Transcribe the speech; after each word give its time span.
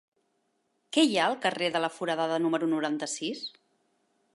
Què 0.97 1.03
hi 1.09 1.19
ha 1.19 1.27
al 1.33 1.37
carrer 1.45 1.69
de 1.77 1.83
la 1.85 1.93
Foradada 1.99 2.43
número 2.47 2.71
noranta-sis? 2.75 3.49